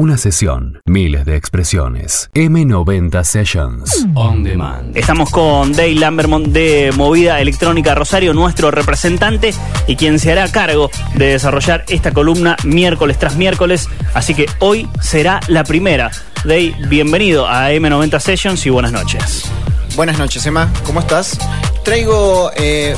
Una 0.00 0.16
sesión, 0.16 0.80
miles 0.86 1.24
de 1.24 1.34
expresiones. 1.34 2.30
M90 2.32 3.24
Sessions. 3.24 4.06
On 4.14 4.44
demand. 4.44 4.96
Estamos 4.96 5.28
con 5.28 5.72
Dave 5.72 5.96
Lambermont 5.96 6.46
de 6.46 6.92
Movida 6.96 7.40
Electrónica 7.40 7.96
Rosario, 7.96 8.32
nuestro 8.32 8.70
representante 8.70 9.52
y 9.88 9.96
quien 9.96 10.20
se 10.20 10.30
hará 10.30 10.52
cargo 10.52 10.88
de 11.16 11.30
desarrollar 11.30 11.84
esta 11.88 12.12
columna 12.12 12.56
miércoles 12.62 13.18
tras 13.18 13.34
miércoles. 13.34 13.88
Así 14.14 14.34
que 14.34 14.46
hoy 14.60 14.88
será 15.00 15.40
la 15.48 15.64
primera. 15.64 16.12
Dave, 16.44 16.76
bienvenido 16.88 17.48
a 17.48 17.72
M90 17.72 18.20
Sessions 18.20 18.64
y 18.66 18.70
buenas 18.70 18.92
noches. 18.92 19.50
Buenas 19.96 20.16
noches, 20.16 20.46
Emma. 20.46 20.72
¿Cómo 20.86 21.00
estás? 21.00 21.36
Traigo 21.82 22.52
eh, 22.54 22.94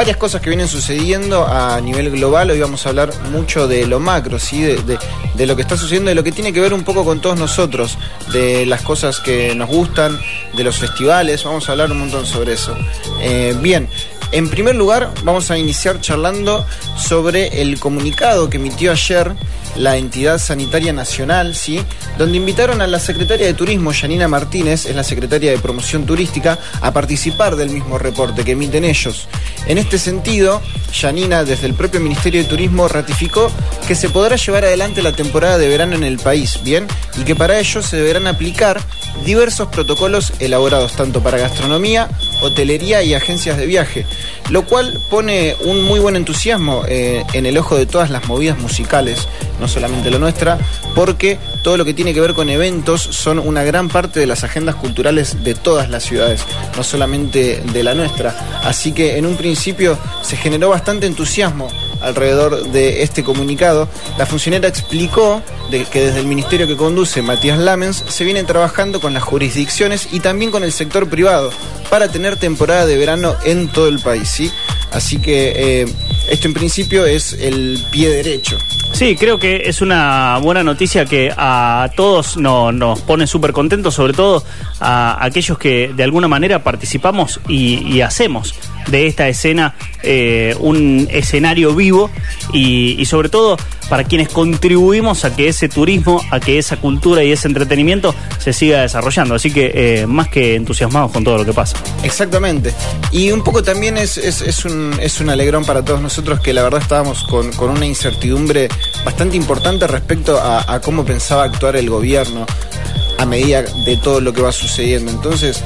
varias 0.00 0.16
cosas 0.16 0.40
que 0.40 0.48
vienen 0.48 0.66
sucediendo 0.66 1.46
a 1.46 1.78
nivel 1.78 2.10
global. 2.10 2.50
Hoy 2.50 2.58
vamos 2.58 2.86
a 2.86 2.88
hablar 2.88 3.12
mucho 3.32 3.68
de 3.68 3.86
lo 3.86 4.00
macro, 4.00 4.38
¿sí? 4.38 4.62
De, 4.62 5.46
lo 5.46 5.56
que 5.56 5.60
está 5.60 5.76
sucediendo, 5.76 6.08
de 6.08 6.14
lo 6.14 6.24
que 6.24 6.32
tiene 6.32 6.54
que 6.54 6.60
ver 6.60 6.72
un 6.72 6.84
poco 6.84 7.04
con 7.04 7.20
todos 7.20 7.38
nosotros, 7.38 7.98
de 8.32 8.64
las 8.64 8.80
cosas 8.80 9.20
que 9.20 9.54
nos 9.54 9.68
gustan, 9.68 10.18
de 10.54 10.64
los 10.64 10.78
festivales. 10.78 11.44
Vamos 11.44 11.68
a 11.68 11.72
hablar 11.72 11.92
un 11.92 11.98
montón 11.98 12.24
sobre 12.24 12.54
eso. 12.54 12.74
Eh, 13.20 13.54
bien. 13.60 13.90
En 14.32 14.48
primer 14.48 14.74
lugar, 14.74 15.12
vamos 15.22 15.50
a 15.50 15.58
iniciar 15.58 16.00
charlando 16.00 16.64
sobre 16.96 17.60
el 17.60 17.78
comunicado 17.78 18.48
que 18.48 18.56
emitió 18.56 18.92
ayer 18.92 19.34
la 19.76 19.96
entidad 19.96 20.38
sanitaria 20.38 20.92
nacional, 20.92 21.54
¿sí? 21.54 21.80
donde 22.18 22.36
invitaron 22.36 22.82
a 22.82 22.86
la 22.86 22.98
secretaria 22.98 23.46
de 23.46 23.54
Turismo, 23.54 23.92
Yanina 23.92 24.28
Martínez, 24.28 24.86
es 24.86 24.96
la 24.96 25.04
secretaria 25.04 25.50
de 25.50 25.58
Promoción 25.58 26.06
Turística, 26.06 26.58
a 26.80 26.92
participar 26.92 27.56
del 27.56 27.70
mismo 27.70 27.98
reporte 27.98 28.44
que 28.44 28.52
emiten 28.52 28.84
ellos. 28.84 29.28
En 29.66 29.78
este 29.78 29.98
sentido, 29.98 30.60
Yanina, 30.92 31.44
desde 31.44 31.66
el 31.66 31.74
propio 31.74 32.00
Ministerio 32.00 32.42
de 32.42 32.48
Turismo, 32.48 32.88
ratificó 32.88 33.50
que 33.86 33.94
se 33.94 34.08
podrá 34.08 34.36
llevar 34.36 34.64
adelante 34.64 35.02
la 35.02 35.12
temporada 35.12 35.58
de 35.58 35.68
verano 35.68 35.96
en 35.96 36.04
el 36.04 36.18
país, 36.18 36.60
¿bien? 36.62 36.86
Y 37.18 37.22
que 37.22 37.36
para 37.36 37.58
ello 37.58 37.82
se 37.82 37.96
deberán 37.96 38.26
aplicar 38.26 38.80
diversos 39.24 39.68
protocolos 39.68 40.32
elaborados 40.38 40.92
tanto 40.92 41.22
para 41.22 41.38
gastronomía, 41.38 42.08
hotelería 42.42 43.02
y 43.02 43.14
agencias 43.14 43.56
de 43.56 43.66
viaje, 43.66 44.06
lo 44.50 44.64
cual 44.64 45.00
pone 45.10 45.56
un 45.64 45.82
muy 45.82 46.00
buen 46.00 46.16
entusiasmo 46.16 46.84
eh, 46.88 47.24
en 47.32 47.46
el 47.46 47.58
ojo 47.58 47.76
de 47.76 47.86
todas 47.86 48.10
las 48.10 48.26
movidas 48.28 48.58
musicales, 48.58 49.28
no 49.60 49.68
solamente 49.68 50.10
la 50.10 50.18
nuestra, 50.18 50.58
porque 50.94 51.38
todo 51.62 51.76
lo 51.76 51.84
que 51.84 51.94
tiene 51.94 52.14
que 52.14 52.20
ver 52.20 52.34
con 52.34 52.48
eventos 52.48 53.02
son 53.02 53.38
una 53.38 53.62
gran 53.62 53.88
parte 53.88 54.20
de 54.20 54.26
las 54.26 54.44
agendas 54.44 54.74
culturales 54.74 55.44
de 55.44 55.54
todas 55.54 55.90
las 55.90 56.02
ciudades, 56.02 56.42
no 56.76 56.82
solamente 56.82 57.62
de 57.72 57.82
la 57.82 57.94
nuestra. 57.94 58.60
Así 58.64 58.92
que 58.92 59.18
en 59.18 59.26
un 59.26 59.36
principio 59.36 59.98
se 60.22 60.36
generó 60.36 60.70
bastante 60.70 61.06
entusiasmo 61.06 61.68
alrededor 62.00 62.70
de 62.70 63.02
este 63.02 63.22
comunicado. 63.22 63.88
La 64.18 64.26
funcionaria 64.26 64.68
explicó 64.68 65.42
de 65.70 65.84
que 65.84 66.00
desde 66.00 66.20
el 66.20 66.26
ministerio 66.26 66.66
que 66.66 66.76
conduce 66.76 67.22
Matías 67.22 67.58
Lamens 67.58 68.04
se 68.08 68.24
viene 68.24 68.44
trabajando 68.44 69.00
con 69.00 69.14
las 69.14 69.22
jurisdicciones 69.22 70.08
y 70.12 70.20
también 70.20 70.50
con 70.50 70.64
el 70.64 70.72
sector 70.72 71.08
privado 71.08 71.50
para 71.88 72.08
tener 72.08 72.36
temporada 72.36 72.86
de 72.86 72.96
verano 72.96 73.36
en 73.44 73.68
todo 73.68 73.88
el 73.88 73.98
país. 73.98 74.28
¿sí? 74.28 74.50
Así 74.92 75.18
que 75.18 75.52
eh, 75.82 75.86
esto 76.28 76.48
en 76.48 76.54
principio 76.54 77.06
es 77.06 77.34
el 77.34 77.84
pie 77.90 78.08
derecho. 78.08 78.58
Sí, 78.92 79.16
creo 79.16 79.38
que 79.38 79.62
es 79.64 79.80
una 79.80 80.38
buena 80.42 80.62
noticia 80.62 81.06
que 81.06 81.32
a 81.34 81.90
todos 81.96 82.36
nos 82.36 83.00
pone 83.00 83.26
súper 83.26 83.52
contentos, 83.52 83.94
sobre 83.94 84.12
todo 84.12 84.44
a 84.78 85.24
aquellos 85.24 85.58
que 85.58 85.92
de 85.94 86.04
alguna 86.04 86.28
manera 86.28 86.62
participamos 86.62 87.40
y, 87.48 88.00
hacemos 88.02 88.54
de 88.88 89.06
esta 89.06 89.28
escena 89.28 89.74
eh, 90.02 90.54
un 90.60 91.06
escenario 91.10 91.74
vivo 91.74 92.10
y, 92.52 93.04
sobre 93.06 93.28
todo 93.28 93.56
para 93.90 94.04
quienes 94.04 94.28
contribuimos 94.28 95.24
a 95.24 95.34
que 95.34 95.48
ese 95.48 95.68
turismo, 95.68 96.22
a 96.30 96.38
que 96.38 96.58
esa 96.58 96.76
cultura 96.76 97.24
y 97.24 97.32
ese 97.32 97.48
entretenimiento 97.48 98.14
se 98.38 98.52
siga 98.52 98.82
desarrollando. 98.82 99.34
Así 99.34 99.52
que 99.52 99.72
eh, 99.74 100.06
más 100.06 100.28
que 100.28 100.54
entusiasmados 100.54 101.10
con 101.10 101.24
todo 101.24 101.38
lo 101.38 101.44
que 101.44 101.52
pasa. 101.52 101.76
Exactamente. 102.04 102.72
Y 103.10 103.32
un 103.32 103.42
poco 103.42 103.62
también 103.64 103.98
es, 103.98 104.16
es, 104.16 104.64
un, 104.64 104.94
es 105.02 105.20
un 105.20 105.28
alegrón 105.28 105.64
para 105.64 105.84
todos 105.84 106.00
nosotros 106.00 106.40
que 106.40 106.52
la 106.54 106.62
verdad 106.62 106.80
estábamos 106.80 107.24
con, 107.24 107.50
con 107.52 107.70
una 107.70 107.84
incertidumbre 107.84 108.68
bastante 109.04 109.36
importante 109.36 109.88
respecto 109.88 110.40
a, 110.40 110.80
cómo 110.80 111.04
pensaba 111.04 111.42
actuar 111.42 111.74
el 111.74 111.90
gobierno 111.90 112.46
a 113.18 113.26
medida 113.26 113.62
de 113.62 113.96
todo 113.96 114.20
lo 114.20 114.32
que 114.32 114.40
va 114.40 114.52
sucediendo. 114.52 115.10
Entonces, 115.10 115.62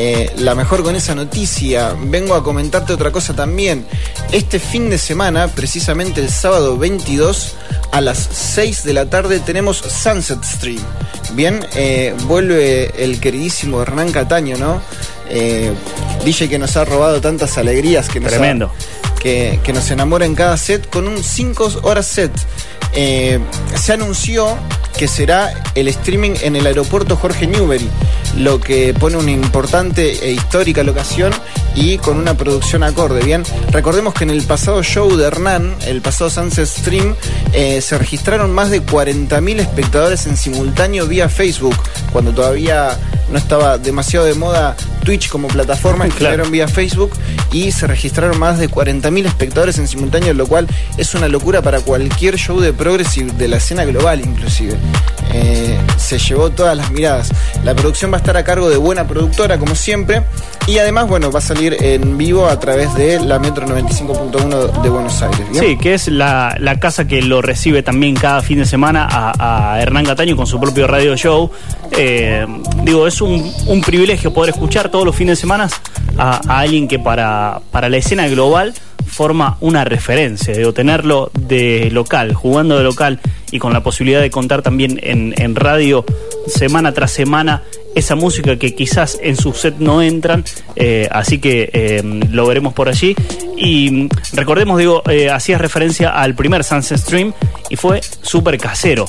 eh, 0.00 0.30
la 0.36 0.54
mejor 0.54 0.84
con 0.84 0.94
esa 0.94 1.16
noticia, 1.16 1.96
vengo 2.00 2.36
a 2.36 2.44
comentarte 2.44 2.92
otra 2.92 3.10
cosa 3.10 3.34
también. 3.34 3.84
Este 4.30 4.60
fin 4.60 4.90
de 4.90 4.96
semana, 4.96 5.48
precisamente 5.48 6.20
el 6.20 6.30
sábado 6.30 6.78
22, 6.78 7.56
a 7.90 8.00
las 8.00 8.16
6 8.32 8.84
de 8.84 8.92
la 8.92 9.10
tarde, 9.10 9.40
tenemos 9.40 9.78
Sunset 9.78 10.44
Stream. 10.44 10.78
Bien, 11.32 11.66
eh, 11.74 12.14
vuelve 12.28 12.92
el 13.02 13.18
queridísimo 13.18 13.82
Hernán 13.82 14.12
Cataño, 14.12 14.56
¿no? 14.56 14.80
Eh, 15.30 15.72
DJ 16.24 16.48
que 16.48 16.60
nos 16.60 16.76
ha 16.76 16.84
robado 16.84 17.20
tantas 17.20 17.58
alegrías 17.58 18.08
que 18.08 18.20
nos 18.20 18.30
Tremendo. 18.30 18.70
que, 19.18 19.58
que, 19.64 19.72
nos 19.72 19.90
enamora 19.90 20.26
en 20.26 20.36
cada 20.36 20.56
set 20.58 20.88
con 20.88 21.08
un 21.08 21.24
5 21.24 21.80
horas 21.82 22.06
set. 22.06 22.30
Eh, 22.92 23.40
se 23.74 23.94
anunció 23.94 24.56
que 24.96 25.08
será 25.08 25.52
el 25.74 25.88
streaming 25.88 26.32
en 26.42 26.56
el 26.56 26.66
aeropuerto 26.66 27.16
Jorge 27.16 27.46
Newbery, 27.46 27.88
lo 28.36 28.60
que 28.60 28.94
pone 28.94 29.16
una 29.16 29.30
importante 29.30 30.26
e 30.26 30.32
histórica 30.32 30.82
locación 30.82 31.32
y 31.74 31.98
con 31.98 32.16
una 32.16 32.34
producción 32.34 32.82
acorde. 32.82 33.22
Bien, 33.22 33.44
recordemos 33.70 34.14
que 34.14 34.24
en 34.24 34.30
el 34.30 34.42
pasado 34.42 34.82
show 34.82 35.16
de 35.16 35.26
Hernán, 35.26 35.76
el 35.86 36.02
pasado 36.02 36.30
Sunset 36.30 36.66
Stream, 36.66 37.14
eh, 37.52 37.80
se 37.80 37.98
registraron 37.98 38.52
más 38.52 38.70
de 38.70 38.82
40.000 38.82 39.60
espectadores 39.60 40.26
en 40.26 40.36
simultáneo 40.36 41.06
vía 41.06 41.28
Facebook, 41.28 41.76
cuando 42.12 42.32
todavía 42.32 42.98
no 43.30 43.38
estaba 43.38 43.78
demasiado 43.78 44.26
de 44.26 44.34
moda 44.34 44.76
Twitch 45.08 45.30
como 45.30 45.48
plataforma, 45.48 46.06
claro. 46.08 46.44
vía 46.50 46.68
Facebook 46.68 47.12
y 47.50 47.72
se 47.72 47.86
registraron 47.86 48.38
más 48.38 48.58
de 48.58 48.68
40.000 48.68 49.24
espectadores 49.24 49.78
en 49.78 49.88
simultáneo, 49.88 50.34
lo 50.34 50.46
cual 50.46 50.68
es 50.98 51.14
una 51.14 51.28
locura 51.28 51.62
para 51.62 51.80
cualquier 51.80 52.36
show 52.36 52.60
de 52.60 52.74
progressive 52.74 53.32
de 53.32 53.48
la 53.48 53.56
escena 53.56 53.86
global 53.86 54.20
inclusive. 54.20 54.76
Eh, 55.32 55.78
se 55.96 56.18
llevó 56.18 56.50
todas 56.50 56.76
las 56.76 56.90
miradas. 56.90 57.30
La 57.64 57.74
producción 57.74 58.12
va 58.12 58.16
a 58.16 58.20
estar 58.20 58.36
a 58.36 58.44
cargo 58.44 58.68
de 58.68 58.76
buena 58.76 59.08
productora 59.08 59.56
como 59.56 59.74
siempre 59.74 60.24
y 60.68 60.78
además, 60.78 61.08
bueno, 61.08 61.32
va 61.32 61.38
a 61.38 61.42
salir 61.42 61.76
en 61.80 62.18
vivo 62.18 62.46
a 62.46 62.60
través 62.60 62.94
de 62.94 63.18
la 63.20 63.38
Metro 63.38 63.66
95.1 63.66 64.82
de 64.82 64.90
Buenos 64.90 65.22
Aires. 65.22 65.40
Sí, 65.52 65.78
que 65.78 65.94
es 65.94 66.08
la, 66.08 66.58
casa 66.78 67.06
que 67.06 67.22
lo 67.22 67.40
recibe 67.40 67.82
también 67.82 68.14
cada 68.14 68.42
fin 68.42 68.58
de 68.58 68.66
semana 68.66 69.08
a, 69.10 69.80
Hernán 69.80 70.04
Cataño 70.04 70.36
con 70.36 70.46
su 70.46 70.60
propio 70.60 70.86
radio 70.86 71.16
show. 71.16 71.50
Eh, 71.92 72.46
digo, 72.84 73.06
es 73.06 73.22
un, 73.22 73.50
un 73.66 73.80
privilegio 73.80 74.34
poder 74.34 74.50
escuchar 74.50 74.90
todos 74.90 75.06
los 75.06 75.16
fines 75.16 75.38
de 75.38 75.40
semana 75.40 75.70
a, 76.18 76.60
alguien 76.60 76.86
que 76.86 76.98
para, 76.98 77.62
para 77.70 77.88
la 77.88 77.96
escena 77.96 78.28
global 78.28 78.74
forma 79.06 79.56
una 79.60 79.84
referencia, 79.84 80.54
de 80.54 80.72
tenerlo 80.74 81.30
de 81.32 81.88
local, 81.90 82.34
jugando 82.34 82.76
de 82.76 82.84
local 82.84 83.20
y 83.50 83.58
con 83.58 83.72
la 83.72 83.82
posibilidad 83.82 84.20
de 84.20 84.30
contar 84.30 84.60
también 84.60 85.00
en, 85.02 85.34
en 85.38 85.56
radio 85.56 86.04
semana 86.48 86.92
tras 86.92 87.12
semana 87.12 87.62
esa 87.94 88.14
música 88.14 88.56
que 88.56 88.74
quizás 88.74 89.18
en 89.22 89.36
su 89.36 89.52
set 89.52 89.76
no 89.78 90.02
entran, 90.02 90.44
eh, 90.76 91.08
así 91.10 91.38
que 91.38 91.70
eh, 91.72 92.02
lo 92.30 92.46
veremos 92.46 92.74
por 92.74 92.88
allí. 92.88 93.16
Y 93.56 93.90
mm, 93.90 94.08
recordemos, 94.34 94.78
digo, 94.78 95.02
eh, 95.08 95.30
hacías 95.30 95.60
referencia 95.60 96.10
al 96.10 96.34
primer 96.34 96.64
Sunset 96.64 96.98
Stream 96.98 97.32
y 97.70 97.76
fue 97.76 98.00
súper 98.22 98.58
casero. 98.58 99.06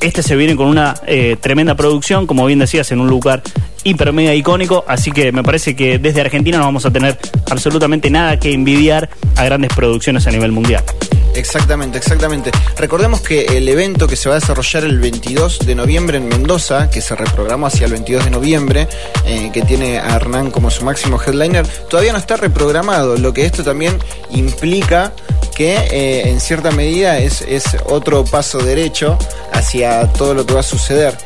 Este 0.00 0.22
se 0.22 0.36
viene 0.36 0.54
con 0.54 0.68
una 0.68 0.94
eh, 1.06 1.36
tremenda 1.40 1.74
producción, 1.74 2.26
como 2.26 2.46
bien 2.46 2.60
decías, 2.60 2.92
en 2.92 3.00
un 3.00 3.08
lugar 3.08 3.42
hiper 3.82 4.12
mega 4.12 4.32
icónico, 4.34 4.84
así 4.86 5.10
que 5.10 5.32
me 5.32 5.42
parece 5.42 5.74
que 5.74 5.98
desde 5.98 6.20
Argentina 6.20 6.58
no 6.58 6.64
vamos 6.64 6.86
a 6.86 6.92
tener 6.92 7.18
absolutamente 7.50 8.10
nada 8.10 8.38
que 8.38 8.52
envidiar 8.52 9.08
a 9.34 9.44
grandes 9.44 9.72
producciones 9.74 10.26
a 10.26 10.30
nivel 10.30 10.52
mundial. 10.52 10.84
Exactamente, 11.34 11.98
exactamente. 11.98 12.50
Recordemos 12.76 13.20
que 13.20 13.44
el 13.56 13.68
evento 13.68 14.06
que 14.06 14.16
se 14.16 14.28
va 14.28 14.36
a 14.36 14.40
desarrollar 14.40 14.84
el 14.84 14.98
22 14.98 15.60
de 15.60 15.74
noviembre 15.74 16.18
en 16.18 16.28
Mendoza, 16.28 16.90
que 16.90 17.00
se 17.00 17.14
reprogramó 17.14 17.66
hacia 17.66 17.86
el 17.86 17.92
22 17.92 18.24
de 18.24 18.30
noviembre, 18.30 18.88
eh, 19.24 19.50
que 19.52 19.62
tiene 19.62 19.98
a 19.98 20.16
Hernán 20.16 20.50
como 20.50 20.70
su 20.70 20.84
máximo 20.84 21.20
headliner, 21.20 21.66
todavía 21.88 22.12
no 22.12 22.18
está 22.18 22.36
reprogramado, 22.36 23.16
lo 23.16 23.32
que 23.32 23.46
esto 23.46 23.62
también 23.62 23.98
implica 24.30 25.12
que 25.54 25.74
eh, 25.74 26.28
en 26.28 26.40
cierta 26.40 26.70
medida 26.70 27.18
es, 27.18 27.44
otro 27.86 28.24
paso 28.24 28.58
derecho 28.58 29.18
hacia 29.52 30.06
todo 30.12 30.34
lo 30.34 30.46
que 30.46 30.54
va 30.54 30.60
a 30.60 30.64
suceder. 30.64 31.16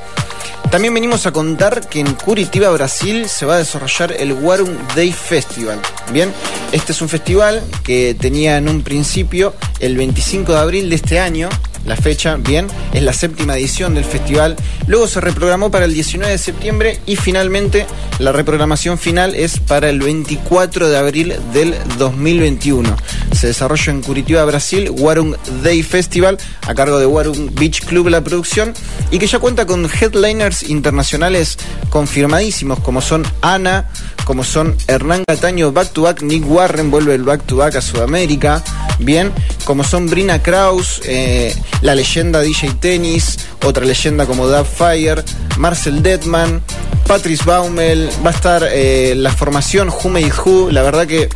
También 0.72 0.94
venimos 0.94 1.26
a 1.26 1.32
contar 1.32 1.86
que 1.86 2.00
en 2.00 2.14
Curitiba, 2.14 2.70
Brasil, 2.70 3.28
se 3.28 3.44
va 3.44 3.56
a 3.56 3.58
desarrollar 3.58 4.12
el 4.18 4.32
Warum 4.32 4.70
Day 4.96 5.12
Festival. 5.12 5.78
Bien, 6.14 6.32
este 6.72 6.92
es 6.92 7.02
un 7.02 7.10
festival 7.10 7.62
que 7.84 8.16
tenía 8.18 8.56
en 8.56 8.70
un 8.70 8.82
principio 8.82 9.54
el 9.80 9.98
25 9.98 10.50
de 10.50 10.58
abril 10.58 10.88
de 10.88 10.96
este 10.96 11.20
año, 11.20 11.50
la 11.84 11.96
fecha, 11.96 12.36
bien, 12.36 12.68
es 12.92 13.02
la 13.02 13.12
séptima 13.12 13.56
edición 13.56 13.94
del 13.94 14.04
festival. 14.04 14.56
Luego 14.86 15.08
se 15.08 15.20
reprogramó 15.20 15.70
para 15.70 15.84
el 15.84 15.94
19 15.94 16.32
de 16.32 16.38
septiembre 16.38 17.00
y 17.06 17.16
finalmente 17.16 17.86
la 18.18 18.32
reprogramación 18.32 18.98
final 18.98 19.34
es 19.34 19.58
para 19.58 19.88
el 19.88 20.00
24 20.00 20.88
de 20.88 20.96
abril 20.96 21.34
del 21.52 21.74
2021. 21.98 22.96
Se 23.32 23.48
desarrolla 23.48 23.92
en 23.92 24.02
Curitiba, 24.02 24.44
Brasil, 24.44 24.90
Warung 24.90 25.34
Day 25.62 25.82
Festival, 25.82 26.38
a 26.66 26.74
cargo 26.74 26.98
de 26.98 27.06
Warung 27.06 27.54
Beach 27.54 27.84
Club 27.84 28.08
la 28.08 28.22
producción, 28.22 28.74
y 29.10 29.18
que 29.18 29.26
ya 29.26 29.38
cuenta 29.38 29.66
con 29.66 29.88
headliners 29.88 30.62
internacionales 30.62 31.58
confirmadísimos, 31.90 32.78
como 32.80 33.00
son 33.00 33.24
Ana, 33.40 33.88
como 34.24 34.44
son 34.44 34.76
Hernán 34.86 35.24
Cataño 35.26 35.72
back 35.72 35.92
to 35.92 36.02
back, 36.02 36.22
Nick 36.22 36.48
Warren 36.48 36.90
vuelve 36.90 37.14
el 37.14 37.24
back 37.24 37.44
to 37.44 37.56
back 37.56 37.74
a 37.76 37.80
Sudamérica, 37.80 38.62
bien, 38.98 39.32
como 39.64 39.84
son 39.84 40.08
Brina 40.08 40.42
Kraus, 40.42 41.00
eh, 41.04 41.54
la 41.82 41.94
leyenda 41.94 42.40
DJ 42.40 42.74
Tennis, 42.80 43.38
otra 43.64 43.84
leyenda 43.84 44.26
como 44.26 44.46
Dab 44.48 44.66
Fire, 44.66 45.22
Marcel 45.58 46.02
Detman, 46.02 46.62
Patrice 47.06 47.44
Baumel, 47.44 48.08
va 48.24 48.30
a 48.30 48.32
estar 48.32 48.68
eh, 48.70 49.14
la 49.16 49.30
formación 49.30 49.88
Who 49.88 50.08
Made 50.08 50.32
Who, 50.44 50.70
la 50.70 50.82
verdad 50.82 51.06
que 51.06 51.28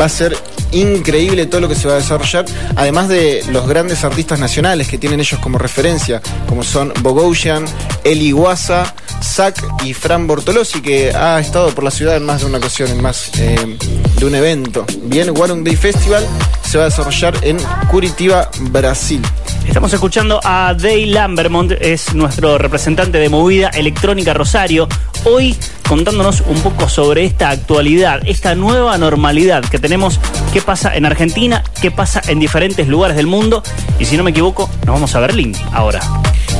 va 0.00 0.04
a 0.04 0.08
ser 0.08 0.36
increíble 0.72 1.46
todo 1.46 1.60
lo 1.60 1.68
que 1.68 1.74
se 1.74 1.88
va 1.88 1.94
a 1.94 1.96
desarrollar, 1.98 2.44
además 2.76 3.08
de 3.08 3.44
los 3.50 3.66
grandes 3.66 4.04
artistas 4.04 4.38
nacionales 4.38 4.88
que 4.88 4.98
tienen 4.98 5.20
ellos 5.20 5.40
como 5.40 5.58
referencia, 5.58 6.20
como 6.48 6.62
son 6.62 6.92
Bogosian, 7.00 7.64
Eli 8.04 8.32
Guasa, 8.32 8.94
Zach 9.22 9.56
y 9.84 9.94
Fran 9.94 10.26
Bortolosi, 10.26 10.82
que 10.82 11.14
ha 11.14 11.40
estado 11.40 11.70
por 11.74 11.84
la 11.84 11.90
ciudad 11.90 12.16
en 12.16 12.24
más 12.24 12.40
de 12.40 12.46
una 12.46 12.58
ocasión, 12.58 12.90
en 12.90 13.00
más 13.00 13.30
eh, 13.38 13.78
de 14.18 14.26
un 14.26 14.34
evento. 14.34 14.84
Bien, 15.04 15.30
Warung 15.30 15.64
Day 15.64 15.76
Festival 15.76 16.26
se 16.68 16.78
va 16.78 16.84
a 16.84 16.88
desarrollar 16.88 17.36
en 17.42 17.56
Curitiba, 17.90 18.50
Brasil. 18.70 19.22
Estamos 19.66 19.92
escuchando 19.92 20.40
a 20.44 20.74
Day 20.74 21.06
Lambermont, 21.06 21.72
es 21.72 22.14
nuestro 22.14 22.58
representante 22.58 23.18
de 23.18 23.28
movida 23.28 23.68
electrónica 23.70 24.32
Rosario. 24.34 24.88
Hoy 25.24 25.56
contándonos 25.88 26.42
un 26.42 26.60
poco 26.60 26.88
sobre 26.88 27.24
esta 27.24 27.50
actualidad, 27.50 28.20
esta 28.26 28.54
nueva 28.54 28.96
normalidad 28.98 29.64
que 29.64 29.78
tenemos, 29.78 30.20
qué 30.52 30.60
pasa 30.62 30.94
en 30.94 31.06
Argentina, 31.06 31.62
qué 31.80 31.90
pasa 31.90 32.22
en 32.28 32.38
diferentes 32.38 32.86
lugares 32.88 33.16
del 33.16 33.26
mundo. 33.26 33.62
Y 33.98 34.04
si 34.04 34.16
no 34.16 34.22
me 34.22 34.30
equivoco, 34.30 34.70
nos 34.86 34.94
vamos 34.94 35.14
a 35.14 35.20
Berlín 35.20 35.54
ahora. 35.72 36.00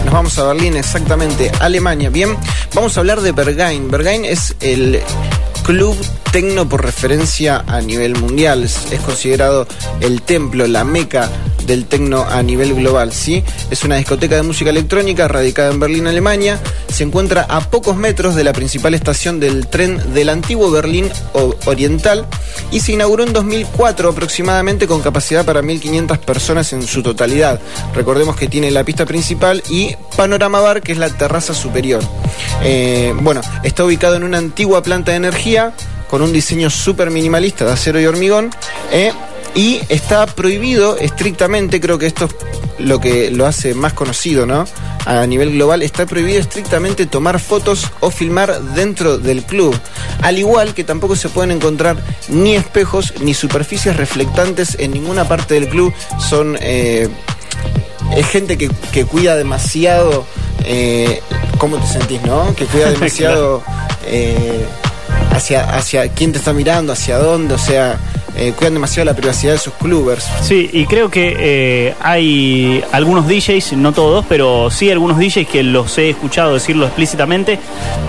Nos 0.04 0.12
vamos 0.12 0.38
a 0.38 0.44
Berlín, 0.44 0.76
exactamente, 0.76 1.50
Alemania. 1.60 2.10
Bien, 2.10 2.36
vamos 2.74 2.96
a 2.96 3.00
hablar 3.00 3.20
de 3.20 3.32
Berghain. 3.32 3.90
Berghain 3.90 4.24
es 4.24 4.56
el 4.60 5.00
club 5.64 5.96
tecno 6.30 6.68
por 6.68 6.84
referencia 6.84 7.64
a 7.66 7.80
nivel 7.80 8.16
mundial. 8.16 8.64
Es 8.64 9.00
considerado 9.04 9.66
el 10.00 10.22
templo, 10.22 10.66
la 10.66 10.84
meca 10.84 11.30
del 11.66 11.86
tecno 11.86 12.24
a 12.24 12.42
nivel 12.42 12.74
global, 12.74 13.12
¿sí? 13.12 13.42
Es 13.70 13.84
una 13.84 13.96
discoteca 13.96 14.36
de 14.36 14.42
música 14.42 14.70
electrónica 14.70 15.28
radicada 15.28 15.70
en 15.72 15.80
Berlín, 15.80 16.06
Alemania. 16.06 16.60
Se 16.92 17.04
encuentra 17.04 17.46
a 17.48 17.60
pocos 17.60 17.96
metros 17.96 18.34
de 18.34 18.44
la 18.44 18.52
principal 18.52 18.94
estación 18.94 19.40
del 19.40 19.66
tren 19.66 20.14
del 20.14 20.28
antiguo 20.28 20.70
Berlín 20.70 21.10
Oriental 21.66 22.26
y 22.70 22.80
se 22.80 22.92
inauguró 22.92 23.24
en 23.24 23.32
2004 23.32 24.10
aproximadamente 24.10 24.86
con 24.86 25.02
capacidad 25.02 25.44
para 25.44 25.62
1.500 25.62 26.18
personas 26.18 26.72
en 26.72 26.82
su 26.86 27.02
totalidad. 27.02 27.60
Recordemos 27.94 28.36
que 28.36 28.48
tiene 28.48 28.70
la 28.70 28.84
pista 28.84 29.06
principal 29.06 29.62
y 29.68 29.94
Panorama 30.16 30.60
Bar, 30.60 30.82
que 30.82 30.92
es 30.92 30.98
la 30.98 31.10
terraza 31.10 31.54
superior. 31.54 32.02
Eh, 32.62 33.12
bueno, 33.20 33.40
está 33.62 33.84
ubicado 33.84 34.16
en 34.16 34.24
una 34.24 34.38
antigua 34.38 34.82
planta 34.82 35.12
de 35.12 35.18
energía 35.18 35.74
con 36.08 36.22
un 36.22 36.32
diseño 36.32 36.70
súper 36.70 37.10
minimalista 37.10 37.64
de 37.64 37.72
acero 37.72 38.00
y 38.00 38.06
hormigón. 38.06 38.50
Eh, 38.92 39.12
y 39.54 39.80
está 39.88 40.26
prohibido 40.26 40.96
estrictamente, 40.98 41.80
creo 41.80 41.98
que 41.98 42.06
esto 42.06 42.26
es 42.26 42.34
lo 42.86 43.00
que 43.00 43.30
lo 43.30 43.46
hace 43.46 43.74
más 43.74 43.92
conocido, 43.92 44.46
¿no? 44.46 44.66
A 45.06 45.26
nivel 45.26 45.52
global, 45.52 45.82
está 45.82 46.06
prohibido 46.06 46.40
estrictamente 46.40 47.06
tomar 47.06 47.38
fotos 47.38 47.90
o 48.00 48.10
filmar 48.10 48.60
dentro 48.74 49.18
del 49.18 49.42
club. 49.44 49.78
Al 50.22 50.38
igual 50.38 50.74
que 50.74 50.82
tampoco 50.82 51.14
se 51.14 51.28
pueden 51.28 51.50
encontrar 51.52 51.96
ni 52.28 52.56
espejos 52.56 53.12
ni 53.20 53.34
superficies 53.34 53.96
reflectantes 53.96 54.76
en 54.80 54.92
ninguna 54.92 55.28
parte 55.28 55.54
del 55.54 55.68
club. 55.68 55.92
Son. 56.18 56.56
Eh, 56.60 57.08
es 58.16 58.26
gente 58.26 58.56
que, 58.58 58.70
que 58.92 59.04
cuida 59.04 59.36
demasiado. 59.36 60.26
Eh, 60.64 61.20
¿Cómo 61.58 61.76
te 61.76 61.86
sentís, 61.86 62.22
no? 62.22 62.54
Que 62.56 62.64
cuida 62.64 62.90
demasiado. 62.90 63.62
eh, 64.06 64.64
hacia, 65.30 65.68
hacia 65.76 66.08
quién 66.08 66.32
te 66.32 66.38
está 66.38 66.52
mirando, 66.52 66.92
hacia 66.92 67.18
dónde, 67.18 67.54
o 67.54 67.58
sea, 67.58 67.98
eh, 68.36 68.52
cuidan 68.56 68.74
demasiado 68.74 69.04
la 69.04 69.14
privacidad 69.14 69.52
de 69.52 69.58
sus 69.58 69.74
clubers. 69.74 70.28
Sí, 70.42 70.68
y 70.72 70.86
creo 70.86 71.10
que 71.10 71.36
eh, 71.38 71.94
hay 72.00 72.82
algunos 72.92 73.28
DJs, 73.28 73.74
no 73.74 73.92
todos, 73.92 74.24
pero 74.28 74.70
sí 74.70 74.90
algunos 74.90 75.18
DJs 75.18 75.46
que 75.46 75.62
los 75.62 75.96
he 75.98 76.10
escuchado 76.10 76.54
decirlo 76.54 76.86
explícitamente, 76.86 77.58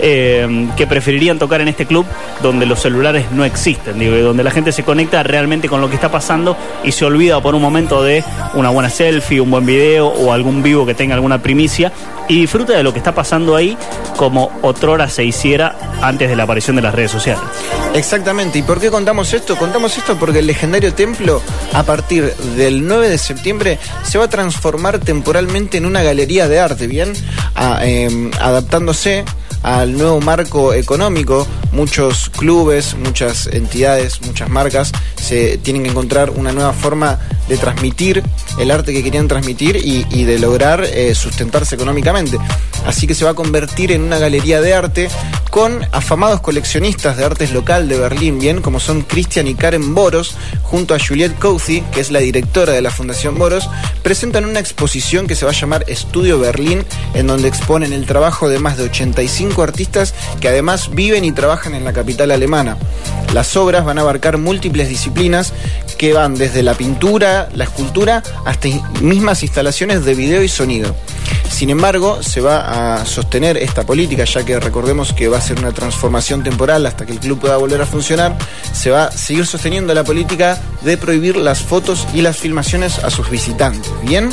eh, 0.01 0.67
que 0.75 0.87
preferirían 0.87 1.37
tocar 1.37 1.61
en 1.61 1.67
este 1.67 1.85
club 1.85 2.05
donde 2.41 2.65
los 2.65 2.81
celulares 2.81 3.31
no 3.31 3.45
existen, 3.45 3.99
donde 4.23 4.43
la 4.43 4.51
gente 4.51 4.71
se 4.71 4.83
conecta 4.83 5.21
realmente 5.23 5.69
con 5.69 5.81
lo 5.81 5.89
que 5.89 5.95
está 5.95 6.09
pasando 6.09 6.57
y 6.83 6.91
se 6.91 7.05
olvida 7.05 7.41
por 7.41 7.55
un 7.55 7.61
momento 7.61 8.03
de 8.03 8.23
una 8.55 8.69
buena 8.69 8.89
selfie, 8.89 9.41
un 9.41 9.51
buen 9.51 9.65
video 9.65 10.07
o 10.07 10.33
algún 10.33 10.63
vivo 10.63 10.85
que 10.85 10.93
tenga 10.93 11.15
alguna 11.15 11.41
primicia 11.41 11.91
y 12.27 12.41
disfruta 12.41 12.73
de 12.73 12.83
lo 12.83 12.91
que 12.93 12.99
está 12.99 13.13
pasando 13.13 13.55
ahí 13.55 13.77
como 14.17 14.51
otrora 14.61 15.09
se 15.09 15.23
hiciera 15.23 15.75
antes 16.01 16.29
de 16.29 16.35
la 16.35 16.43
aparición 16.43 16.75
de 16.75 16.81
las 16.81 16.95
redes 16.95 17.11
sociales. 17.11 17.43
Exactamente. 17.93 18.59
¿Y 18.59 18.61
por 18.63 18.79
qué 18.79 18.89
contamos 18.89 19.33
esto? 19.33 19.55
Contamos 19.57 19.97
esto 19.97 20.17
porque 20.17 20.39
el 20.39 20.47
legendario 20.47 20.93
templo, 20.93 21.41
a 21.73 21.83
partir 21.83 22.33
del 22.55 22.87
9 22.87 23.09
de 23.09 23.17
septiembre, 23.17 23.79
se 24.03 24.17
va 24.17 24.25
a 24.25 24.29
transformar 24.29 24.99
temporalmente 24.99 25.77
en 25.77 25.85
una 25.85 26.03
galería 26.03 26.47
de 26.47 26.59
arte, 26.59 26.87
¿bien? 26.87 27.13
A, 27.55 27.79
eh, 27.85 28.31
adaptándose 28.39 29.25
al 29.63 29.97
nuevo 29.97 30.21
marco 30.21 30.73
económico, 30.73 31.47
muchos 31.75 32.29
clubes, 32.29 32.95
muchas 32.95 33.47
entidades, 33.47 34.21
muchas 34.21 34.49
marcas 34.49 34.91
se 35.21 35.57
tienen 35.57 35.83
que 35.83 35.89
encontrar 35.89 36.29
una 36.29 36.53
nueva 36.53 36.73
forma 36.73 37.19
de 37.49 37.57
transmitir 37.57 38.23
el 38.57 38.71
arte 38.71 38.93
que 38.93 39.03
querían 39.03 39.27
transmitir 39.27 39.75
y, 39.75 40.23
de 40.23 40.39
lograr 40.39 40.83
eh, 40.83 41.13
sustentarse 41.13 41.75
económicamente. 41.75 42.37
Así 42.85 43.07
que 43.07 43.15
se 43.15 43.25
va 43.25 43.31
a 43.31 43.33
convertir 43.35 43.91
en 43.91 44.01
una 44.01 44.17
galería 44.17 44.61
de 44.61 44.73
arte 44.73 45.09
con 45.49 45.87
afamados 45.91 46.41
coleccionistas 46.41 47.17
de 47.17 47.25
artes 47.25 47.51
local 47.51 47.87
de 47.87 47.97
Berlín, 47.97 48.39
bien, 48.39 48.61
como 48.61 48.79
son 48.79 49.01
Christian 49.03 49.47
y 49.47 49.55
Karen 49.55 49.95
Boros, 49.95 50.35
junto 50.63 50.93
a 50.93 50.99
Juliette 50.99 51.37
Couthi, 51.39 51.81
que 51.93 52.01
es 52.01 52.11
la 52.11 52.19
directora 52.19 52.73
de 52.73 52.81
la 52.81 52.91
Fundación 52.91 53.37
Boros, 53.37 53.69
presentan 54.03 54.45
una 54.45 54.59
exposición 54.59 55.27
que 55.27 55.35
se 55.35 55.45
va 55.45 55.51
a 55.51 55.55
llamar 55.55 55.85
Estudio 55.87 56.39
Berlín, 56.39 56.83
en 57.13 57.27
donde 57.27 57.47
exponen 57.47 57.93
el 57.93 58.05
trabajo 58.05 58.49
de 58.49 58.59
más 58.59 58.77
de 58.77 58.83
85 58.83 59.63
artistas 59.63 60.13
que 60.39 60.49
además 60.49 60.93
viven 60.93 61.23
y 61.25 61.31
trabajan 61.31 61.64
en 61.73 61.83
la 61.83 61.93
capital 61.93 62.31
alemana. 62.31 62.77
Las 63.33 63.55
obras 63.57 63.83
van 63.83 63.97
a 63.97 64.01
abarcar 64.01 64.37
múltiples 64.37 64.87
disciplinas 64.87 65.53
que 65.97 66.13
van 66.13 66.35
desde 66.35 66.63
la 66.63 66.73
pintura, 66.73 67.49
la 67.53 67.63
escultura, 67.63 68.21
hasta 68.45 68.69
mismas 69.01 69.43
instalaciones 69.43 70.05
de 70.05 70.13
video 70.13 70.43
y 70.43 70.47
sonido. 70.47 70.95
Sin 71.49 71.69
embargo, 71.69 72.21
se 72.21 72.41
va 72.41 72.97
a 72.97 73.05
sostener 73.05 73.57
esta 73.57 73.83
política, 73.83 74.25
ya 74.25 74.43
que 74.43 74.59
recordemos 74.59 75.13
que 75.13 75.27
va 75.27 75.37
a 75.37 75.41
ser 75.41 75.57
una 75.57 75.71
transformación 75.71 76.43
temporal 76.43 76.85
hasta 76.85 77.05
que 77.05 77.13
el 77.13 77.19
club 77.19 77.39
pueda 77.39 77.57
volver 77.57 77.81
a 77.81 77.85
funcionar, 77.85 78.37
se 78.73 78.89
va 78.89 79.05
a 79.05 79.11
seguir 79.11 79.45
sosteniendo 79.45 79.93
la 79.93 80.03
política 80.03 80.59
de 80.81 80.97
prohibir 80.97 81.37
las 81.37 81.59
fotos 81.61 82.07
y 82.13 82.21
las 82.21 82.37
filmaciones 82.37 82.99
a 82.99 83.09
sus 83.09 83.29
visitantes. 83.29 83.89
¿Bien? 84.03 84.29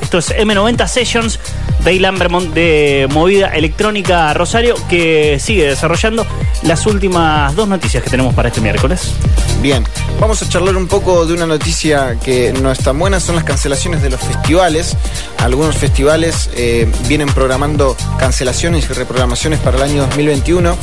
Esto 0.00 0.18
es 0.18 0.30
M90 0.30 0.86
Sessions, 0.88 1.38
Dale 1.86 2.00
Lambermont 2.00 2.52
de 2.52 3.06
Movida 3.12 3.50
Electrónica 3.50 4.34
Rosario, 4.34 4.74
que 4.88 5.38
sigue 5.38 5.68
desarrollando 5.68 6.26
las 6.64 6.84
últimas 6.84 7.54
dos 7.54 7.68
noticias 7.68 8.02
que 8.02 8.10
tenemos 8.10 8.34
para 8.34 8.48
este 8.48 8.60
miércoles. 8.60 9.12
Bien, 9.62 9.84
vamos 10.18 10.42
a 10.42 10.48
charlar 10.48 10.76
un 10.76 10.88
poco 10.88 11.24
de 11.26 11.34
una 11.34 11.46
noticia 11.46 12.18
que 12.18 12.52
no 12.52 12.72
es 12.72 12.80
tan 12.80 12.98
buena, 12.98 13.20
son 13.20 13.36
las 13.36 13.44
cancelaciones 13.44 14.02
de 14.02 14.10
los 14.10 14.20
festivales. 14.20 14.96
Algunos 15.38 15.76
festivales 15.76 16.50
eh, 16.56 16.90
vienen 17.06 17.28
programando 17.28 17.96
cancelaciones 18.18 18.90
y 18.90 18.92
reprogramaciones 18.92 19.60
para 19.60 19.76
el 19.76 19.84
año 19.84 20.06
2021. 20.06 20.76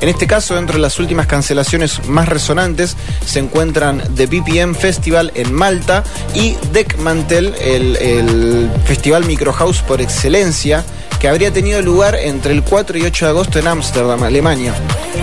En 0.00 0.08
este 0.08 0.26
caso, 0.26 0.54
dentro 0.54 0.76
de 0.76 0.82
las 0.82 0.98
últimas 1.00 1.26
cancelaciones 1.26 2.06
más 2.06 2.28
resonantes, 2.28 2.96
se 3.24 3.40
encuentran 3.40 4.02
The 4.14 4.26
BPM 4.26 4.74
Festival 4.74 5.32
en 5.34 5.52
Malta 5.52 6.04
y 6.34 6.56
Deckmantel, 6.72 7.54
el, 7.60 7.96
el 7.96 8.70
festival 8.84 9.24
Micro 9.24 9.52
House 9.52 9.82
por 9.82 10.00
excelencia, 10.00 10.84
que 11.18 11.28
habría 11.28 11.52
tenido 11.52 11.82
lugar 11.82 12.16
entre 12.16 12.52
el 12.52 12.62
4 12.62 12.98
y 12.98 13.02
8 13.02 13.24
de 13.24 13.30
agosto 13.30 13.58
en 13.58 13.66
Ámsterdam, 13.66 14.22
Alemania. 14.22 14.74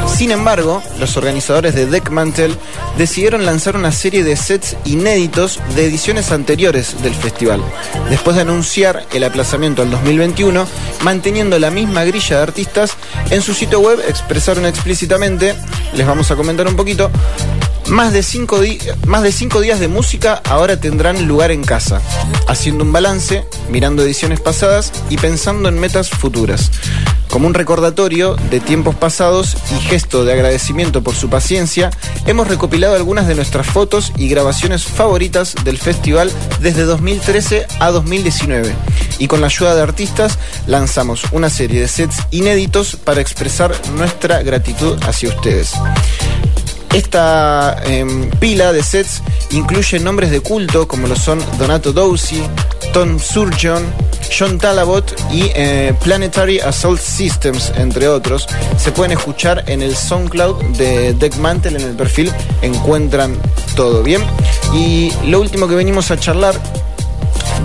Sin 0.08 0.32
embargo, 0.32 0.84
los 1.00 1.18
organizadores 1.18 1.76
de 1.76 1.86
Deckmantel 1.86 2.56
decidieron 2.98 3.46
lanzar 3.46 3.76
una 3.76 3.92
serie 3.92 4.24
de 4.24 4.36
sets 4.36 4.76
inéditos 4.86 5.60
de 5.76 5.86
ediciones 5.86 6.32
anteriores 6.32 7.02
del 7.02 7.14
festival, 7.14 7.62
después 8.10 8.36
de 8.36 8.44
anunciar 8.44 9.06
el 9.14 9.24
aplazamiento 9.24 9.82
al 9.82 9.92
2021, 9.92 10.68
manteniendo 11.02 11.58
la 11.60 11.72
misma 11.72 12.04
grilla 12.04 12.38
de 12.38 12.44
artistas, 12.44 12.96
en 13.30 13.42
su 13.42 13.54
sitio 13.54 13.80
web 13.80 14.00
expresaron 14.08 14.66
explícitamente, 14.66 15.56
les 15.94 16.06
vamos 16.06 16.30
a 16.32 16.36
comentar 16.36 16.68
un 16.68 16.76
poquito, 16.76 17.10
Más 17.88 18.12
de, 18.14 18.24
cinco 18.24 18.60
días 18.60 19.80
de 19.80 19.88
música 19.88 20.42
ahora 20.46 20.80
tendrán 20.80 21.28
lugar 21.28 21.52
en 21.52 21.64
casa, 21.64 22.02
haciendo 22.48 22.84
un 22.84 22.92
balance, 22.92 23.46
mirando 23.70 24.04
ediciones 24.04 24.40
pasadas 24.40 24.92
y 25.10 25.18
pensando 25.18 25.70
en 25.70 25.80
metas 25.80 26.10
futuras. 26.10 26.72
Como 27.30 27.48
un 27.48 27.54
recordatorio 27.54 28.36
de 28.50 28.60
tiempos 28.60 28.96
pasados 28.96 29.56
y 29.72 29.80
gesto 29.82 30.26
de 30.26 30.34
agradecimiento 30.34 31.04
por 31.04 31.16
su 31.16 31.30
paciencia, 31.30 31.92
hemos 32.26 32.48
recopilado 32.48 32.96
algunas 32.96 33.28
de 33.28 33.36
nuestras 33.36 33.68
fotos 33.68 34.14
y 34.18 34.30
grabaciones 34.30 34.84
favoritas 34.86 35.54
del 35.64 35.78
festival 35.78 36.32
desde 36.62 36.84
2013 36.84 37.68
a 37.80 37.92
2019 37.92 38.74
y 39.20 39.28
con 39.28 39.42
la 39.42 39.48
ayuda 39.48 39.76
de 39.76 39.82
artistas 39.82 40.40
lanzamos 40.66 41.26
una 41.32 41.50
serie 41.50 41.82
de 41.82 41.88
sets 41.88 42.18
inéditos 42.32 42.96
para 42.96 43.22
expresar 43.22 43.74
nuestra 43.96 44.42
gratitud 44.42 44.98
hacia 45.04 45.30
ustedes. 45.30 45.74
Esta 46.96 47.76
em, 47.84 48.30
pila 48.40 48.72
de 48.72 48.82
sets 48.82 49.22
incluye 49.52 50.00
nombres 50.00 50.32
de 50.32 50.40
culto 50.40 50.88
como 50.88 51.08
lo 51.10 51.18
son 51.18 51.44
Donato 51.60 51.92
Dossi, 51.92 52.42
Tom 52.94 53.20
Surgeon, 53.20 53.84
John 54.32 54.58
Talabot 54.58 55.14
y 55.30 55.52
eh, 55.56 55.94
Planetary 56.06 56.62
Assault 56.62 57.02
Systems, 57.02 57.74
entre 57.76 58.08
otros. 58.08 58.48
Se 58.78 58.94
pueden 58.94 59.12
escuchar 59.12 59.66
en 59.68 59.82
el 59.82 59.94
SoundCloud 59.94 60.78
de 60.78 61.14
Deck 61.16 61.36
Mantle, 61.36 61.78
en 61.78 61.86
el 61.86 61.98
perfil 61.98 62.32
encuentran 62.62 63.36
todo 63.76 64.02
bien. 64.02 64.22
Y 64.74 65.12
lo 65.26 65.42
último 65.42 65.68
que 65.68 65.76
venimos 65.76 66.12
a 66.12 66.18
charlar 66.18 66.56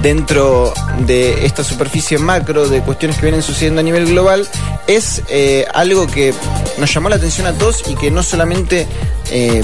dentro 0.03 0.75
de 1.07 1.47
esta 1.47 1.63
superficie 1.63 2.19
macro 2.19 2.69
de 2.69 2.81
cuestiones 2.81 3.17
que 3.17 3.23
vienen 3.23 3.43
sucediendo 3.43 3.81
a 3.81 3.85
nivel 3.85 4.07
global 4.07 4.45
es 4.87 5.23
eh, 5.29 5.67
algo 5.73 6.09
que 6.09 6.35
nos 6.79 6.93
llamó 6.93 7.09
la 7.09 7.17
atención 7.17 7.47
a 7.47 7.53
todos 7.53 7.85
y 7.89 7.95
que 7.95 8.11
no 8.11 8.23
solamente 8.23 8.87
eh, 9.31 9.63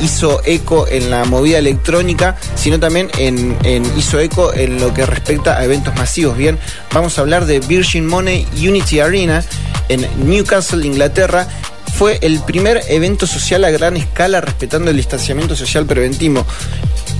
hizo 0.00 0.40
eco 0.44 0.86
en 0.88 1.10
la 1.10 1.24
movida 1.24 1.58
electrónica, 1.58 2.36
sino 2.54 2.78
también 2.78 3.10
en, 3.18 3.56
hizo 3.96 4.20
eco 4.20 4.52
en 4.52 4.80
lo 4.80 4.92
que 4.92 5.06
respecta 5.06 5.58
a 5.58 5.64
eventos 5.64 5.94
masivos. 5.96 6.36
Bien, 6.36 6.58
vamos 6.92 7.18
a 7.18 7.22
hablar 7.22 7.46
de 7.46 7.60
Virgin 7.60 8.06
Money 8.06 8.46
Unity 8.56 9.00
Arena 9.00 9.44
en 9.88 10.06
Newcastle, 10.28 10.86
Inglaterra. 10.86 11.48
Fue 11.94 12.18
el 12.20 12.40
primer 12.40 12.82
evento 12.88 13.26
social 13.26 13.64
a 13.64 13.70
gran 13.70 13.96
escala 13.96 14.40
respetando 14.40 14.90
el 14.90 14.96
distanciamiento 14.96 15.56
social 15.56 15.86
preventivo. 15.86 16.44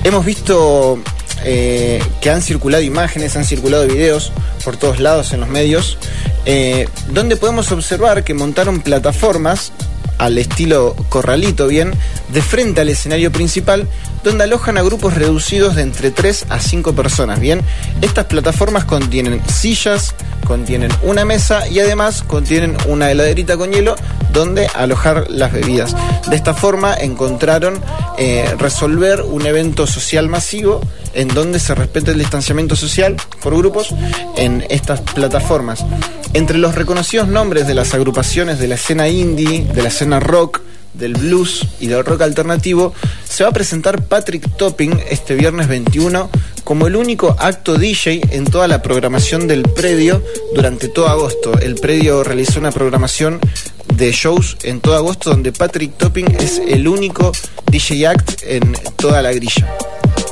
Hemos 0.03 0.23
visto 0.23 0.99
eh, 1.43 2.01
que 2.21 2.29
han 2.29 2.41
circulado 2.41 2.83
imágenes, 2.83 3.35
han 3.35 3.45
circulado 3.45 3.87
videos 3.87 4.31
por 4.63 4.77
todos 4.77 4.99
lados 4.99 5.33
en 5.33 5.39
los 5.39 5.49
medios, 5.49 5.97
eh, 6.45 6.87
donde 7.09 7.37
podemos 7.37 7.71
observar 7.71 8.23
que 8.23 8.33
montaron 8.33 8.81
plataformas 8.81 9.71
al 10.17 10.37
estilo 10.37 10.95
corralito, 11.09 11.67
bien, 11.67 11.93
de 12.29 12.41
frente 12.41 12.81
al 12.81 12.89
escenario 12.89 13.31
principal, 13.31 13.87
donde 14.23 14.43
alojan 14.43 14.77
a 14.77 14.81
grupos 14.81 15.13
reducidos 15.13 15.75
de 15.75 15.83
entre 15.83 16.11
3 16.11 16.47
a 16.49 16.59
5 16.59 16.93
personas, 16.93 17.39
bien. 17.39 17.61
Estas 18.01 18.25
plataformas 18.25 18.85
contienen 18.85 19.41
sillas, 19.47 20.15
contienen 20.45 20.91
una 21.01 21.25
mesa 21.25 21.67
y 21.67 21.79
además 21.79 22.23
contienen 22.23 22.77
una 22.87 23.11
heladerita 23.11 23.57
con 23.57 23.71
hielo 23.71 23.95
donde 24.31 24.67
alojar 24.67 25.29
las 25.29 25.51
bebidas. 25.51 25.95
De 26.29 26.35
esta 26.35 26.53
forma 26.53 26.93
encontraron 26.93 27.81
eh, 28.17 28.53
resolver 28.57 29.21
un 29.21 29.45
evento 29.45 29.87
social 29.87 30.27
masivo 30.27 30.81
en 31.13 31.27
donde 31.29 31.59
se 31.59 31.75
respete 31.75 32.11
el 32.11 32.19
distanciamiento 32.19 32.75
social 32.75 33.15
por 33.41 33.55
grupos 33.55 33.93
en 34.35 34.65
estas 34.69 35.01
plataformas. 35.01 35.85
Entre 36.33 36.57
los 36.57 36.75
reconocidos 36.75 37.27
nombres 37.27 37.67
de 37.67 37.73
las 37.73 37.93
agrupaciones 37.93 38.59
de 38.59 38.67
la 38.67 38.75
escena 38.75 39.07
indie, 39.07 39.65
de 39.65 39.81
la 39.81 39.89
escena 39.89 40.19
rock, 40.19 40.61
del 40.93 41.13
blues 41.13 41.67
y 41.79 41.87
del 41.87 42.03
rock 42.03 42.21
alternativo, 42.21 42.93
se 43.23 43.43
va 43.43 43.49
a 43.49 43.53
presentar 43.53 44.03
Patrick 44.05 44.57
Topping 44.57 44.99
este 45.09 45.35
viernes 45.35 45.67
21 45.67 46.29
como 46.63 46.87
el 46.87 46.95
único 46.95 47.35
acto 47.39 47.77
DJ 47.77 48.21
en 48.31 48.43
toda 48.43 48.67
la 48.67 48.81
programación 48.81 49.47
del 49.47 49.63
predio 49.63 50.21
durante 50.53 50.89
todo 50.89 51.07
agosto. 51.07 51.57
El 51.59 51.75
predio 51.75 52.23
realizó 52.23 52.59
una 52.59 52.71
programación 52.71 53.39
de 53.97 54.11
shows 54.11 54.57
en 54.63 54.79
todo 54.79 54.95
agosto 54.95 55.31
donde 55.31 55.51
Patrick 55.51 55.97
Topping 55.97 56.27
es 56.39 56.61
el 56.65 56.87
único 56.87 57.31
DJ 57.71 58.07
act 58.07 58.43
en 58.43 58.73
toda 58.95 59.23
la 59.23 59.31
grilla. 59.33 59.75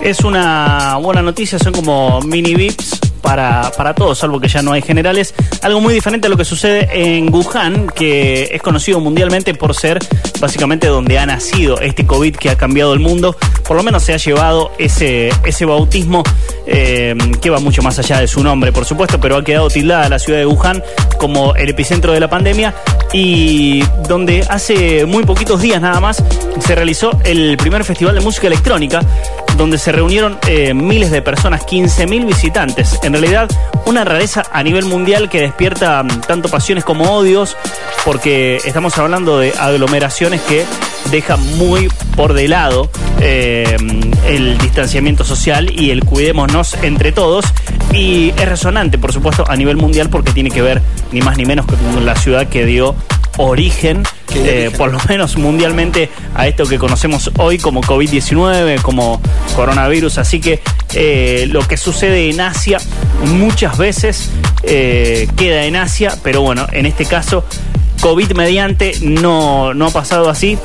Es 0.02 0.20
una 0.20 0.98
buena 1.02 1.24
noticia, 1.24 1.58
son 1.58 1.74
como 1.74 2.22
mini 2.22 2.54
VIPs 2.54 3.05
para, 3.26 3.72
para 3.76 3.96
todos, 3.96 4.20
salvo 4.20 4.40
que 4.40 4.48
ya 4.48 4.62
no 4.62 4.72
hay 4.72 4.84
generales. 4.84 5.34
Algo 5.64 5.82
muy 5.82 5.96
diferente 5.96 6.28
a 6.28 6.30
lo 6.30 6.38
que 6.38 6.46
sucede 6.46 6.88
en 6.94 7.34
Wuhan, 7.34 7.88
que 7.88 8.50
es 8.52 8.62
conocido 8.62 9.00
mundialmente 9.00 9.56
por 9.56 9.74
ser 9.74 9.98
básicamente 10.40 10.86
donde 10.88 11.18
ha 11.18 11.26
nacido 11.26 11.80
este 11.82 12.06
COVID 12.06 12.36
que 12.36 12.52
ha 12.52 12.56
cambiado 12.56 12.94
el 12.94 13.00
mundo. 13.00 13.36
Por 13.68 13.76
lo 13.78 13.84
menos 13.84 14.04
se 14.04 14.14
ha 14.14 14.18
llevado 14.18 14.72
ese, 14.78 15.32
ese 15.44 15.66
bautismo 15.66 16.24
eh, 16.68 17.16
que 17.42 17.50
va 17.50 17.60
mucho 17.60 17.82
más 17.82 17.98
allá 17.98 18.20
de 18.20 18.28
su 18.28 18.44
nombre, 18.44 18.72
por 18.72 18.86
supuesto, 18.86 19.20
pero 19.20 19.38
ha 19.38 19.44
quedado 19.44 19.70
tildada 19.70 20.08
la 20.08 20.20
ciudad 20.20 20.38
de 20.38 20.46
Wuhan 20.46 20.84
como 21.18 21.56
el 21.56 21.70
epicentro 21.70 22.14
de 22.14 22.20
la 22.20 22.30
pandemia 22.30 22.76
y 23.12 23.84
donde 24.08 24.46
hace 24.48 25.06
muy 25.06 25.24
poquitos 25.24 25.62
días 25.62 25.82
nada 25.82 26.00
más 26.00 26.24
se 26.60 26.76
realizó 26.76 27.10
el 27.24 27.58
primer 27.58 27.84
festival 27.84 28.14
de 28.14 28.22
música 28.22 28.46
electrónica 28.46 29.02
donde 29.58 29.78
se 29.78 29.92
reunieron 29.92 30.38
eh, 30.48 30.74
miles 30.74 31.12
de 31.12 31.22
personas, 31.22 31.66
15.000 31.66 32.26
visitantes. 32.26 33.00
En 33.04 33.14
realidad, 33.14 33.50
una 33.86 34.04
rareza 34.04 34.44
a 34.52 34.64
nivel 34.64 34.86
mundial 34.86 35.30
que 35.30 35.42
despierta 35.42 36.04
mm, 36.04 36.22
tanto 36.28 36.50
pasiones 36.50 36.84
como 36.84 37.16
odios, 37.16 37.56
porque 38.04 38.58
estamos 38.66 38.98
hablando 38.98 39.40
de 39.40 39.54
aglomeraciones 39.58 40.42
que 40.42 40.66
dejan 41.12 41.40
muy 41.58 41.88
por 42.16 42.34
de 42.34 42.48
lado 42.48 42.90
eh, 43.22 43.78
el 44.28 44.58
distanciamiento 44.58 45.24
social 45.24 45.72
y 45.72 45.92
el 45.92 46.04
cuidémonos 46.04 46.76
entre 46.82 47.12
todos. 47.12 47.46
Y 47.94 48.30
es 48.32 48.50
resonante, 48.50 48.98
por 48.98 49.14
supuesto, 49.14 49.46
a 49.48 49.56
nivel 49.56 49.78
mundial 49.78 50.10
porque 50.10 50.32
tiene 50.32 50.52
que 50.52 50.62
ver 50.62 50.82
ni 51.12 51.22
más 51.22 51.38
ni 51.38 51.46
menos 51.46 51.66
con 51.66 52.06
la 52.06 52.16
ciudad 52.16 52.48
que 52.48 52.66
dio 52.66 52.96
origen, 53.38 54.04
eh, 54.34 54.72
por 54.78 54.92
lo 54.92 55.00
menos 55.08 55.38
mundialmente, 55.38 56.10
a 56.34 56.48
esto 56.48 56.66
que 56.66 56.78
conocemos 56.78 57.32
hoy 57.38 57.58
como 57.58 57.82
COVID-19, 57.82 58.82
como 58.82 59.22
coronavirus. 59.56 60.18
Así 60.18 60.40
que 60.40 60.62
eh, 60.94 61.48
lo 61.52 61.68
que 61.68 61.78
sucede 61.78 62.30
en 62.30 62.42
Asia 62.42 62.78
muchas 63.26 63.78
veces 63.78 64.32
eh, 64.64 65.28
queda 65.36 65.66
en 65.66 65.76
Asia, 65.76 66.18
pero 66.24 66.42
bueno, 66.42 66.68
en 66.72 66.86
este 66.86 67.06
caso, 67.06 67.46
COVID 68.02 68.34
mediante 68.34 68.94
no, 69.02 69.74
no 69.74 69.88
ha 69.88 69.92
pasado 69.92 70.30
así. 70.30 70.58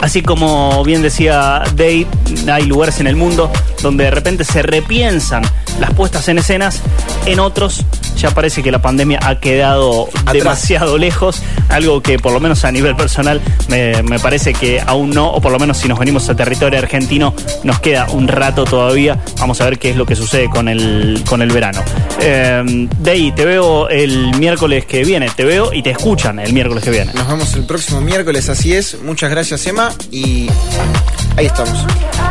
Así 0.00 0.20
como 0.20 0.84
bien 0.84 1.00
decía 1.00 1.62
Dave, 1.74 2.06
hay 2.52 2.66
lugares 2.66 3.00
en 3.00 3.06
el 3.06 3.16
mundo 3.16 3.50
donde 3.82 4.04
de 4.04 4.10
repente 4.10 4.44
se 4.44 4.62
repiensan 4.62 5.42
las 5.80 5.94
puestas 5.94 6.28
en 6.28 6.38
escenas, 6.38 6.82
en 7.24 7.40
otros 7.40 7.84
ya 8.16 8.30
parece 8.32 8.62
que 8.62 8.70
la 8.70 8.80
pandemia 8.80 9.20
ha 9.22 9.38
quedado 9.40 10.08
demasiado 10.32 10.98
lejos, 10.98 11.42
algo 11.68 12.02
que 12.02 12.18
por 12.18 12.32
lo 12.32 12.40
menos 12.40 12.64
a 12.64 12.72
nivel 12.72 12.96
personal 12.96 13.40
me, 13.68 14.18
parece 14.18 14.54
que 14.54 14.80
aún 14.84 15.10
no, 15.10 15.28
o 15.30 15.40
por 15.40 15.52
lo 15.52 15.58
menos 15.58 15.78
si 15.78 15.88
nos 15.88 15.98
venimos 15.98 16.28
a 16.28 16.34
territorio 16.34 16.78
argentino, 16.78 17.34
nos 17.64 17.80
queda 17.80 18.06
un 18.10 18.28
rato 18.28 18.64
todavía. 18.64 19.18
Vamos 19.38 19.60
a 19.60 19.64
ver 19.64 19.78
qué 19.78 19.90
es 19.90 19.96
lo 19.96 20.06
que 20.06 20.16
sucede 20.16 20.48
con 20.48 20.68
el, 20.68 21.22
con 21.28 21.42
el 21.42 21.50
verano. 21.50 21.82
Eh, 22.20 22.88
Dey, 22.98 23.32
te 23.32 23.44
veo 23.44 23.88
el 23.88 24.36
miércoles 24.36 24.86
que 24.86 25.04
viene, 25.04 25.28
te 25.34 25.44
veo 25.44 25.72
y 25.72 25.82
te 25.82 25.90
escuchan 25.90 26.38
el 26.38 26.52
miércoles 26.52 26.82
que 26.82 26.90
viene. 26.90 27.12
Nos 27.14 27.28
vemos 27.28 27.54
el 27.54 27.64
próximo 27.64 28.00
miércoles, 28.00 28.48
así 28.48 28.72
es. 28.72 28.98
Muchas 29.02 29.30
gracias, 29.30 29.66
Emma, 29.66 29.92
y 30.10 30.48
ahí 31.36 31.46
estamos. 31.46 31.86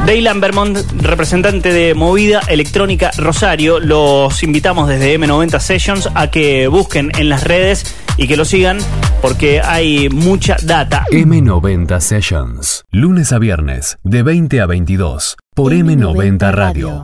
Daylan 0.05 0.39
Vermont, 0.39 0.77
representante 1.01 1.73
de 1.73 1.93
Movida 1.93 2.41
Electrónica 2.47 3.11
Rosario, 3.17 3.79
los 3.79 4.43
invitamos 4.43 4.87
desde 4.87 5.17
M90 5.17 5.59
Sessions 5.59 6.09
a 6.13 6.29
que 6.29 6.67
busquen 6.67 7.11
en 7.17 7.29
las 7.29 7.43
redes 7.43 7.95
y 8.17 8.27
que 8.27 8.37
lo 8.37 8.45
sigan 8.45 8.77
porque 9.21 9.61
hay 9.61 10.09
mucha 10.09 10.57
data. 10.61 11.05
M90 11.11 11.99
Sessions, 11.99 12.83
lunes 12.91 13.31
a 13.31 13.39
viernes, 13.39 13.97
de 14.03 14.23
20 14.23 14.61
a 14.61 14.65
22, 14.65 15.37
por 15.53 15.73
M90, 15.73 16.51
Radio. 16.51 17.03